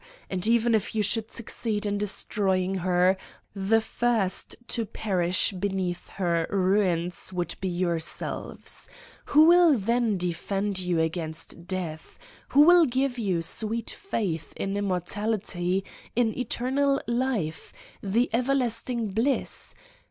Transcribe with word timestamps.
And 0.31 0.47
even 0.47 0.73
if 0.73 0.95
you 0.95 1.03
should 1.03 1.31
succeed 1.31 1.85
in 1.85 1.99
74 1.99 2.07
Satan's 2.07 2.23
Diary 2.23 2.57
I 2.57 2.57
destroying 2.57 2.75
her, 2.81 3.17
the 3.53 3.81
first 3.81 4.55
to 4.69 4.85
perish 4.87 5.51
beneath 5.51 6.09
her 6.13 6.47
ruins 6.49 7.31
would 7.31 7.53
be 7.61 7.67
yourselves. 7.69 8.89
Who 9.25 9.43
will 9.45 9.77
then 9.77 10.17
de 10.17 10.31
fend 10.33 10.79
you 10.79 10.99
against 10.99 11.67
death? 11.67 12.17
Who 12.47 12.61
will 12.61 12.87
give 12.87 13.19
you 13.19 13.43
sweet 13.43 13.91
faith 13.91 14.53
in 14.57 14.75
immortality, 14.75 15.85
in 16.15 16.35
eternal 16.35 16.99
life, 17.05 17.71
in 18.01 18.27
everlast 18.33 18.89
ing 18.89 19.09
bliss? 19.09 19.75